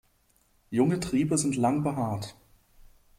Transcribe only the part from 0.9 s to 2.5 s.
Triebe sind lang behaart.